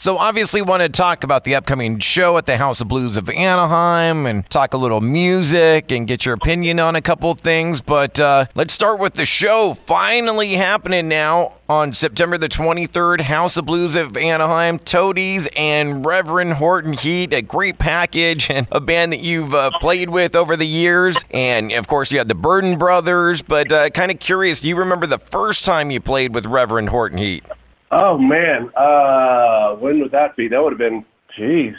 [0.00, 3.28] So, obviously, want to talk about the upcoming show at the House of Blues of
[3.28, 7.80] Anaheim and talk a little music and get your opinion on a couple things.
[7.80, 13.22] But uh, let's start with the show finally happening now on September the 23rd.
[13.22, 18.80] House of Blues of Anaheim, Toadies, and Reverend Horton Heat, a great package and a
[18.80, 21.16] band that you've uh, played with over the years.
[21.32, 23.42] And of course, you had the Burden Brothers.
[23.42, 26.90] But uh, kind of curious, do you remember the first time you played with Reverend
[26.90, 27.42] Horton Heat?
[27.90, 30.48] Oh man, uh, when would that be?
[30.48, 31.04] That would have been,
[31.36, 31.74] geez,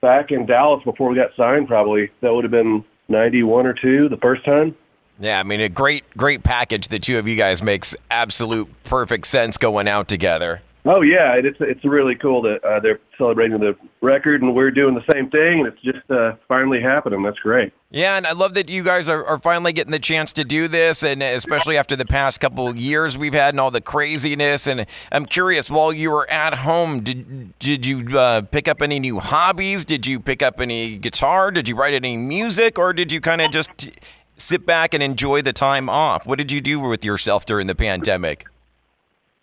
[0.00, 1.68] back in Dallas before we got signed.
[1.68, 4.76] Probably that would have been ninety-one or two the first time.
[5.20, 6.88] Yeah, I mean a great, great package.
[6.88, 10.60] The two of you guys makes absolute perfect sense going out together.
[10.86, 14.94] Oh yeah, it's it's really cool that uh, they're celebrating the record and we're doing
[14.94, 17.22] the same thing, and it's just uh, finally happening.
[17.22, 17.72] That's great.
[17.90, 20.68] Yeah, and I love that you guys are, are finally getting the chance to do
[20.68, 24.66] this, and especially after the past couple of years we've had and all the craziness.
[24.66, 29.00] And I'm curious, while you were at home, did did you uh, pick up any
[29.00, 29.86] new hobbies?
[29.86, 31.50] Did you pick up any guitar?
[31.50, 33.90] Did you write any music, or did you kind of just
[34.36, 36.26] sit back and enjoy the time off?
[36.26, 38.44] What did you do with yourself during the pandemic?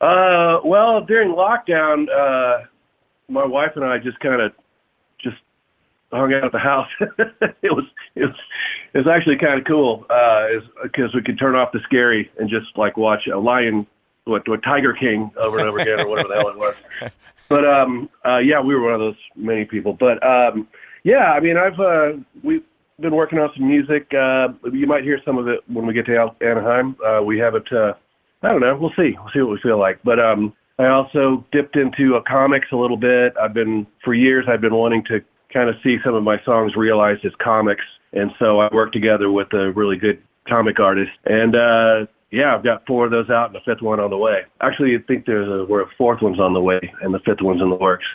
[0.02, 2.66] Uh, well, during lockdown, uh,
[3.30, 4.52] my wife and I just kind of
[5.22, 5.38] just
[6.12, 6.90] hung out at the house.
[7.62, 7.86] it was
[8.16, 8.36] it was
[8.94, 10.48] it was actually kind of cool uh,
[10.82, 13.86] because we could turn off the scary and just like watch a lion,
[14.26, 16.76] what, what Tiger King over and over again or whatever the hell it was.
[17.50, 19.92] But um, uh, yeah, we were one of those many people.
[19.92, 20.70] But um,
[21.04, 22.64] yeah, I mean, I've uh, we've
[23.02, 24.08] been working on some music.
[24.14, 26.96] Uh, you might hear some of it when we get to Anaheim.
[27.06, 27.70] Uh, we haven't.
[27.70, 27.96] Uh,
[28.44, 28.76] I don't know.
[28.76, 29.16] We'll see.
[29.18, 30.00] We'll see what we feel like.
[30.04, 33.34] But um, I also dipped into a comics a little bit.
[33.40, 34.46] I've been for years.
[34.50, 35.22] I've been wanting to
[35.54, 37.84] kind of see some of my songs realized as comics,
[38.14, 41.12] and so I worked together with a really good comic artist.
[41.26, 44.18] And uh, yeah, I've got four of those out, and the fifth one on the
[44.18, 44.42] way.
[44.62, 47.42] Actually, I think there's a where a fourth one's on the way, and the fifth
[47.42, 48.06] one's in the works.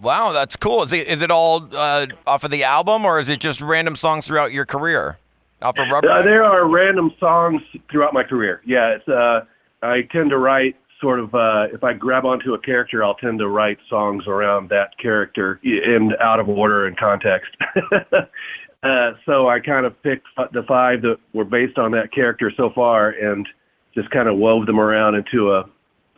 [0.00, 0.84] Wow, that's cool.
[0.84, 3.96] Is it is it all uh, off of the album, or is it just random
[3.96, 5.18] songs throughout your career?
[5.62, 6.10] Off of Rubber?
[6.10, 8.62] Uh, there are random songs throughout my career.
[8.64, 9.08] Yeah, it's.
[9.08, 9.40] Uh,
[9.82, 13.38] I tend to write sort of uh, if I grab onto a character, I'll tend
[13.40, 17.50] to write songs around that character in out of order and context.
[18.12, 22.70] uh, so I kind of picked the five that were based on that character so
[22.74, 23.46] far, and
[23.94, 25.64] just kind of wove them around into a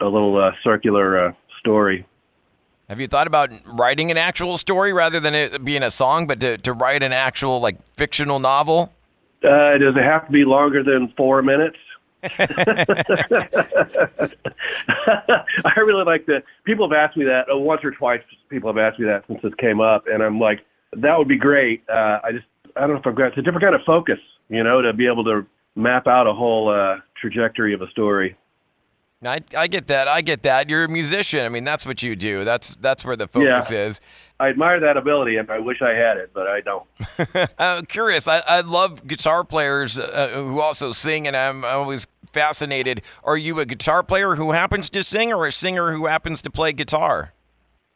[0.00, 2.06] a little uh, circular uh, story.
[2.88, 6.40] Have you thought about writing an actual story rather than it being a song, but
[6.40, 8.92] to, to write an actual like fictional novel?
[9.42, 11.76] Uh, does it have to be longer than four minutes?
[12.24, 12.30] I
[15.76, 16.42] really like that.
[16.64, 18.20] People have asked me that uh, once or twice.
[18.48, 20.60] People have asked me that since this came up, and I'm like,
[20.96, 21.82] that would be great.
[21.88, 22.46] Uh, I just,
[22.76, 24.18] I don't know if I've got it's a different kind of focus,
[24.48, 25.46] you know, to be able to
[25.76, 28.36] map out a whole uh, trajectory of a story.
[29.24, 30.06] I, I get that.
[30.06, 30.68] I get that.
[30.70, 31.44] You're a musician.
[31.44, 32.44] I mean, that's what you do.
[32.44, 33.86] That's that's where the focus Yeah.
[33.86, 34.00] is.
[34.38, 36.84] I admire that ability, and I wish I had it, but I don't.
[37.58, 38.28] I'm curious.
[38.28, 43.02] I, I love guitar players uh, who also sing, and I'm always fascinated.
[43.24, 46.50] Are you a guitar player who happens to sing, or a singer who happens to
[46.52, 47.32] play guitar?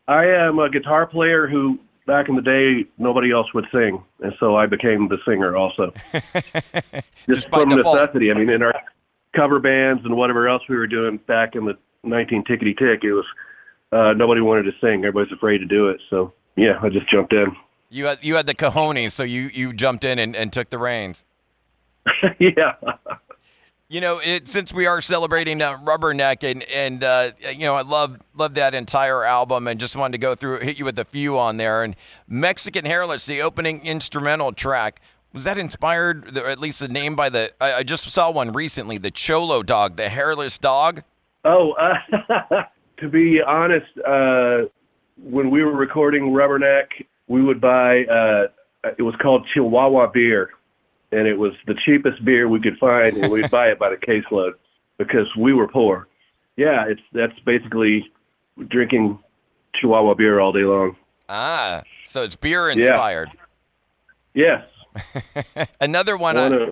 [0.09, 1.79] I am a guitar player who,
[2.09, 5.95] back in the day, nobody else would sing, and so I became the singer also.
[7.29, 7.95] Just, by from default.
[8.01, 8.33] necessity.
[8.33, 8.75] I mean, in our
[9.35, 13.13] cover bands and whatever else we were doing back in the 19 tickety tick, it
[13.13, 13.27] was
[13.93, 15.05] uh, nobody wanted to sing.
[15.05, 16.01] Everybody's afraid to do it.
[16.11, 17.57] So yeah, I just jumped in.
[17.91, 20.79] You had you had the cojones, so you you jumped in and, and took the
[20.79, 21.25] reins.
[22.39, 22.75] yeah.
[23.89, 27.83] You know, it, since we are celebrating uh, Rubberneck, and and uh, you know, I
[27.83, 31.05] love love that entire album, and just wanted to go through, hit you with a
[31.05, 31.83] few on there.
[31.85, 31.95] And
[32.27, 37.29] Mexican Hairless, the opening instrumental track, was that inspired, or at least the name by
[37.29, 37.53] the?
[37.61, 41.03] I, I just saw one recently, the Cholo Dog, the hairless dog.
[41.45, 42.65] Oh, uh,
[42.99, 44.69] to be honest, uh,
[45.17, 46.87] when we were recording Rubberneck,
[47.29, 48.05] we would buy.
[48.05, 48.49] Uh,
[48.99, 50.51] it was called Chihuahua beer,
[51.13, 53.97] and it was the cheapest beer we could find, and we'd buy it by the
[53.97, 54.53] caseload
[54.99, 56.09] because we were poor.
[56.57, 58.11] Yeah, it's that's basically
[58.69, 59.19] drinking
[59.77, 60.97] Chihuahua beer all day long.
[61.29, 63.31] Ah, so it's beer inspired.
[64.35, 64.65] Yes.
[65.81, 66.37] Another one.
[66.37, 66.71] I, uh,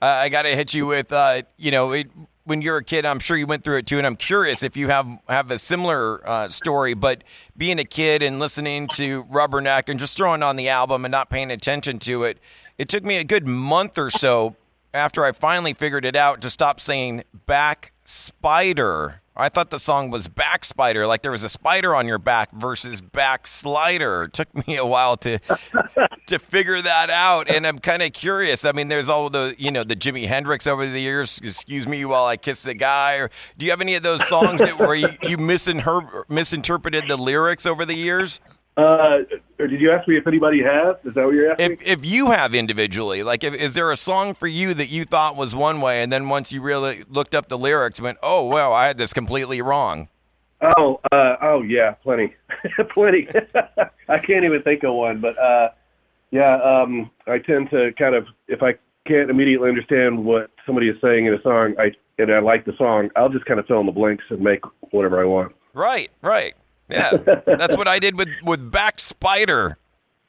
[0.00, 1.12] I got to hit you with.
[1.12, 2.08] Uh, you know, it,
[2.44, 4.76] when you're a kid, I'm sure you went through it too, and I'm curious if
[4.76, 6.94] you have have a similar uh, story.
[6.94, 7.24] But
[7.56, 11.30] being a kid and listening to Rubberneck and just throwing on the album and not
[11.30, 12.38] paying attention to it,
[12.78, 14.56] it took me a good month or so
[14.94, 20.10] after I finally figured it out to stop saying back spider I thought the song
[20.10, 24.24] was back spider, like there was a spider on your back versus backslider.
[24.24, 25.38] It took me a while to
[26.26, 28.64] to figure that out, and I'm kind of curious.
[28.64, 31.38] I mean, there's all the you know the Jimi Hendrix over the years.
[31.42, 33.16] Excuse me while I kiss the guy.
[33.16, 37.16] Or do you have any of those songs that where you, you misinter- misinterpreted the
[37.16, 38.40] lyrics over the years?
[38.76, 39.22] Uh,
[39.58, 40.96] or did you ask me if anybody has?
[41.04, 41.72] Is that what you're asking?
[41.72, 45.04] If if you have individually, like, if, is there a song for you that you
[45.04, 48.46] thought was one way, and then once you really looked up the lyrics, went, oh
[48.46, 50.08] well, I had this completely wrong.
[50.76, 52.34] Oh, uh, oh yeah, plenty,
[52.94, 53.28] plenty.
[54.08, 55.70] I can't even think of one, but uh,
[56.30, 58.74] yeah, um, I tend to kind of if I
[59.06, 62.74] can't immediately understand what somebody is saying in a song, I and I like the
[62.76, 65.54] song, I'll just kind of fill in the blanks and make whatever I want.
[65.72, 66.54] Right, right.
[66.88, 67.10] Yeah,
[67.46, 69.78] that's what I did with with back spider.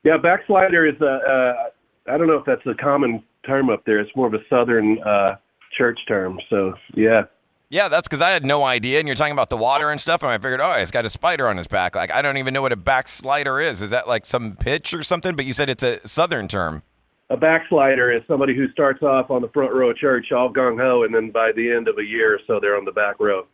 [0.03, 1.05] Yeah, backslider is a.
[1.05, 3.99] Uh, I don't know if that's a common term up there.
[3.99, 5.35] It's more of a southern uh,
[5.77, 6.39] church term.
[6.49, 7.23] So yeah.
[7.69, 10.23] Yeah, that's because I had no idea, and you're talking about the water and stuff,
[10.23, 11.95] and I figured, oh, he's got a spider on his back.
[11.95, 13.81] Like I don't even know what a backslider is.
[13.81, 15.35] Is that like some pitch or something?
[15.35, 16.83] But you said it's a southern term.
[17.29, 20.79] A backslider is somebody who starts off on the front row of church, all gung
[20.79, 23.19] ho, and then by the end of a year or so, they're on the back
[23.19, 23.45] row.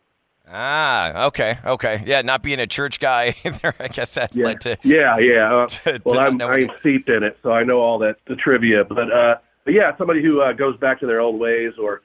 [0.46, 2.20] Ah, okay, okay, yeah.
[2.22, 4.76] Not being a church guy either, I guess that Yeah, led to.
[4.82, 5.52] yeah, yeah.
[5.64, 8.84] Uh, to- well, I'm, I'm steeped in it, so I know all that the trivia.
[8.84, 12.02] But uh, but yeah, somebody who uh, goes back to their old ways, or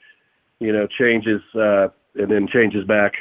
[0.60, 3.14] you know, changes uh, and then changes back.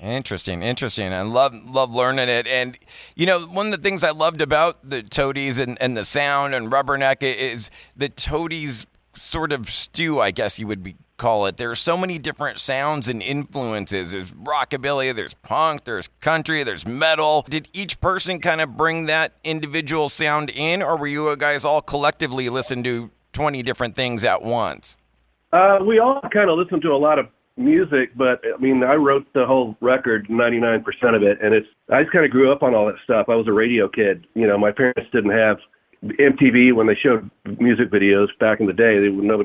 [0.00, 1.12] Interesting, interesting.
[1.12, 2.46] I love love learning it.
[2.46, 2.76] And
[3.14, 6.54] you know, one of the things I loved about the Toadies and, and the sound
[6.54, 8.86] and Rubberneck is the Toadies
[9.16, 11.56] sort of stew, I guess you would be call it.
[11.56, 14.10] There are so many different sounds and influences.
[14.10, 17.46] There's rockabilly, there's punk, there's country, there's metal.
[17.48, 21.80] Did each person kind of bring that individual sound in, or were you guys all
[21.80, 24.98] collectively listen to 20 different things at once?
[25.52, 28.94] Uh, we all kind of listen to a lot of music, but I mean, I
[28.94, 30.82] wrote the whole record, 99%
[31.14, 33.28] of it, and it's, I just kind of grew up on all that stuff.
[33.28, 34.26] I was a radio kid.
[34.34, 35.58] You know, my parents didn't have
[36.04, 39.00] MTV when they showed music videos back in the day.
[39.00, 39.44] They would know,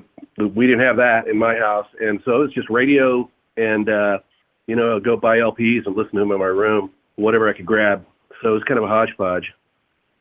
[0.56, 1.88] we didn't have that in my house.
[2.00, 4.20] And so it was just radio and, uh,
[4.66, 7.66] you know, go buy LPs and listen to them in my room, whatever I could
[7.66, 8.06] grab.
[8.42, 9.54] So it was kind of a hodgepodge.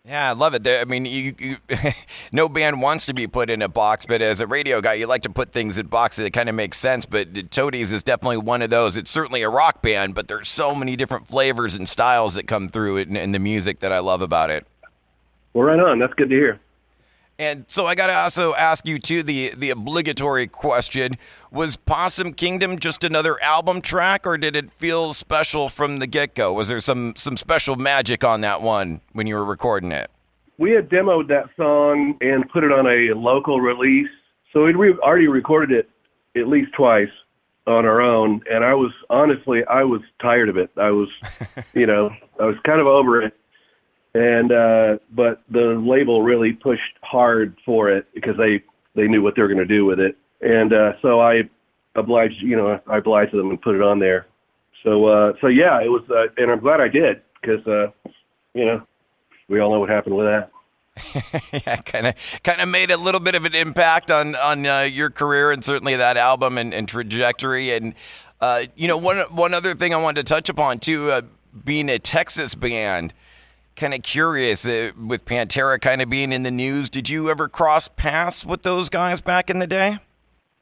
[0.04, 0.62] Yeah, I love it.
[0.62, 1.56] There, I mean, you, you,
[2.32, 5.06] no band wants to be put in a box, but as a radio guy, you
[5.08, 7.06] like to put things in boxes that kind of makes sense.
[7.06, 8.96] But Toadies is definitely one of those.
[8.96, 12.68] It's certainly a rock band, but there's so many different flavors and styles that come
[12.68, 14.64] through it in, in the music that I love about it.
[15.56, 15.98] Well, right on.
[15.98, 16.60] That's good to hear.
[17.38, 21.16] And so I got to also ask you too the the obligatory question:
[21.50, 26.34] Was Possum Kingdom just another album track, or did it feel special from the get
[26.34, 26.52] go?
[26.52, 30.10] Was there some some special magic on that one when you were recording it?
[30.58, 34.08] we had demoed that song and put it on a local release.
[34.52, 35.90] So we'd re- already recorded it
[36.40, 37.10] at least twice
[37.66, 38.42] on our own.
[38.50, 40.70] And I was honestly, I was tired of it.
[40.76, 41.08] I was,
[41.74, 42.10] you know,
[42.40, 43.34] I was kind of over it.
[44.16, 48.62] And, uh, but the label really pushed hard for it because they,
[48.94, 50.16] they knew what they were going to do with it.
[50.40, 51.42] And, uh, so I
[51.96, 54.26] obliged, you know, I obliged them and put it on there.
[54.82, 57.88] So, uh, so yeah, it was, uh, and I'm glad I did because, uh,
[58.54, 58.86] you know,
[59.48, 60.50] we all know what happened with that.
[61.52, 64.80] yeah, kind of kind of made a little bit of an impact on on uh,
[64.80, 67.70] your career and certainly that album and, and trajectory.
[67.70, 67.92] And
[68.40, 71.20] uh, you know, one one other thing I wanted to touch upon too, uh,
[71.66, 73.12] being a Texas band.
[73.76, 76.88] Kind of curious uh, with Pantera kind of being in the news.
[76.88, 79.98] Did you ever cross paths with those guys back in the day?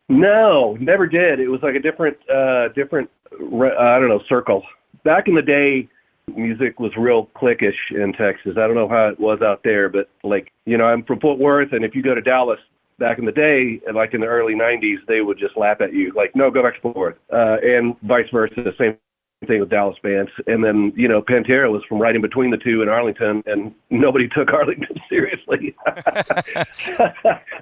[0.09, 1.39] No, never did.
[1.39, 4.65] It was like a different, uh, different, uh, I don't know, circle.
[5.05, 5.89] Back in the day,
[6.35, 8.57] music was real cliquish in Texas.
[8.57, 11.39] I don't know how it was out there, but like, you know, I'm from Fort
[11.39, 12.59] Worth, and if you go to Dallas
[12.99, 16.13] back in the day, like in the early 90s, they would just laugh at you,
[16.17, 17.17] like, no, go back to Fort Worth.
[17.33, 18.97] Uh, and vice versa, same
[19.47, 20.31] thing with Dallas bands.
[20.47, 23.75] And then, you know, Pantera was from right in between the two in Arlington, and
[23.91, 25.75] nobody took Arlington seriously.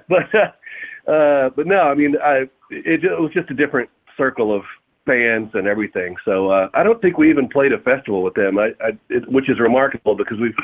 [0.09, 4.55] but, uh, uh, but no, I mean, I, it, it was just a different circle
[4.55, 4.63] of
[5.05, 6.15] fans and everything.
[6.23, 9.29] So uh, I don't think we even played a festival with them, I, I, it,
[9.29, 10.55] which is remarkable because we've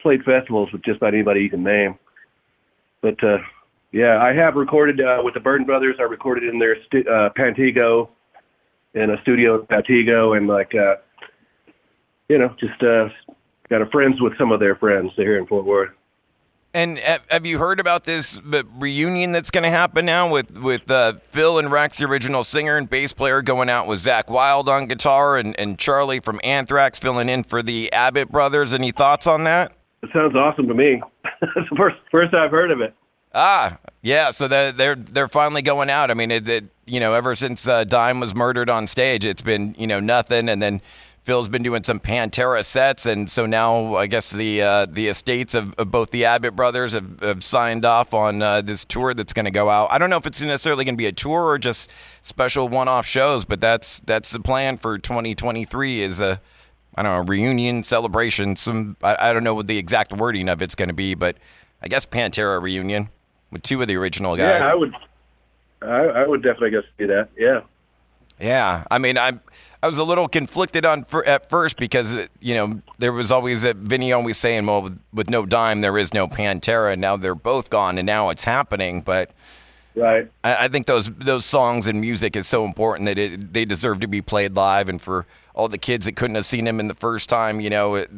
[0.00, 1.98] played festivals with just about anybody you can name.
[3.00, 3.38] But uh,
[3.92, 5.96] yeah, I have recorded uh, with the Burden Brothers.
[5.98, 8.08] I recorded in their stu- uh, Pantego,
[8.94, 10.96] in a studio in Pantego, and like, uh,
[12.28, 13.08] you know, just uh,
[13.68, 15.90] got a friends with some of their friends here in Fort Worth.
[16.74, 18.38] And have- you heard about this
[18.78, 22.76] reunion that's going to happen now with with uh, Phil and Rex, the original singer
[22.76, 26.98] and bass player, going out with Zakk Wylde on guitar and, and Charlie from Anthrax
[26.98, 28.74] filling in for the Abbott brothers?
[28.74, 29.72] Any thoughts on that?
[30.02, 31.00] It sounds awesome to me.
[31.24, 32.94] it's the first first I've heard of it.
[33.38, 34.30] Ah, yeah.
[34.30, 36.10] So they're they're, they're finally going out.
[36.10, 39.42] I mean, it, it you know ever since uh, Dime was murdered on stage, it's
[39.42, 40.80] been you know nothing, and then.
[41.22, 45.54] Phil's been doing some Pantera sets, and so now I guess the uh, the estates
[45.54, 49.32] of, of, both the Abbott brothers have, have signed off on uh, this tour that's
[49.32, 49.88] going to go out.
[49.90, 51.90] I don't know if it's necessarily going to be a tour or just
[52.22, 56.40] special one-off shows, but that's that's the plan for 2023 is a
[56.94, 58.54] I don't know reunion celebration.
[58.54, 61.38] Some I, I don't know what the exact wording of it's going to be, but
[61.82, 63.08] I guess Pantera reunion
[63.50, 64.60] with two of the original guys.
[64.60, 64.94] Yeah, I would.
[65.82, 67.28] I, I would definitely guess see that.
[67.36, 67.60] Yeah.
[68.38, 69.38] Yeah, I mean, I
[69.82, 73.30] I was a little conflicted on for, at first because uh, you know there was
[73.30, 77.16] always that Vinnie always saying, "Well, with, with, no dime, there is no Pantera." Now
[77.16, 79.00] they're both gone, and now it's happening.
[79.00, 79.30] But
[79.94, 83.64] right, I, I think those those songs and music is so important that it, they
[83.64, 85.24] deserve to be played live, and for
[85.54, 88.10] all the kids that couldn't have seen them in the first time, you know, it,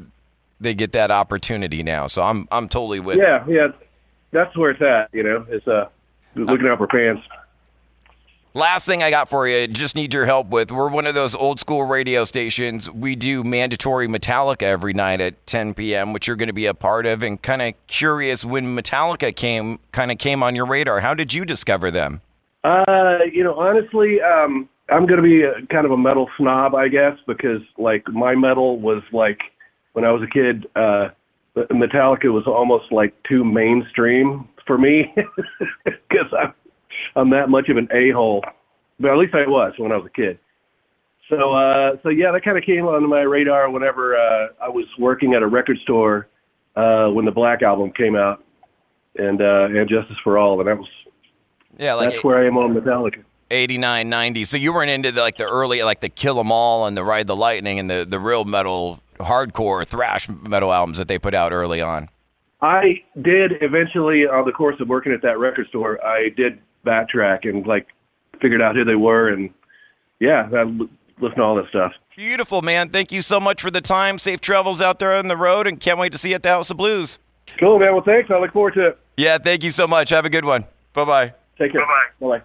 [0.60, 2.08] they get that opportunity now.
[2.08, 3.18] So I'm I'm totally with.
[3.18, 3.68] Yeah, yeah,
[4.30, 5.10] that's where it's at.
[5.12, 5.88] You know, it's uh
[6.34, 7.20] looking out for fans.
[8.54, 10.72] Last thing I got for you, just need your help with.
[10.72, 12.90] We're one of those old school radio stations.
[12.90, 16.74] We do mandatory Metallica every night at 10 p.m., which you're going to be a
[16.74, 17.22] part of.
[17.22, 21.00] And kind of curious when Metallica came, kind of came on your radar.
[21.00, 22.22] How did you discover them?
[22.64, 26.74] Uh, you know, honestly, um, I'm going to be a, kind of a metal snob,
[26.74, 29.40] I guess, because like my metal was like
[29.92, 30.66] when I was a kid.
[30.74, 31.10] Uh,
[31.70, 35.14] Metallica was almost like too mainstream for me
[35.84, 36.54] because I'm
[37.16, 38.42] I'm that much of an a hole,
[39.00, 40.38] but at least I was when I was a kid.
[41.28, 44.86] So uh, so yeah, that kind of came onto my radar whenever uh, I was
[44.98, 46.28] working at a record store
[46.76, 48.44] uh, when the Black album came out,
[49.16, 50.88] and uh, and Justice for All, and that was
[51.78, 53.24] yeah, like that's where I am on Metallica.
[53.50, 54.44] 89, 90.
[54.44, 57.02] So you weren't into the, like the early, like the Kill 'Em All and the
[57.02, 61.34] Ride the Lightning and the the real metal, hardcore thrash metal albums that they put
[61.34, 62.08] out early on.
[62.60, 67.48] I did eventually, on the course of working at that record store, I did backtrack
[67.48, 67.86] and like
[68.40, 69.50] figured out who they were and
[70.20, 70.64] yeah, I
[71.20, 71.92] listen to all that stuff.
[72.16, 72.90] Beautiful, man.
[72.90, 74.18] Thank you so much for the time.
[74.18, 76.48] Safe travels out there on the road and can't wait to see you at the
[76.48, 77.18] House of Blues.
[77.58, 77.92] Cool, man.
[77.92, 78.30] Well, thanks.
[78.30, 78.98] I look forward to it.
[79.16, 80.10] Yeah, thank you so much.
[80.10, 80.64] Have a good one.
[80.92, 81.34] Bye bye.
[81.58, 81.80] Take care.
[81.80, 81.86] Bye
[82.20, 82.26] bye.
[82.26, 82.44] Bye bye.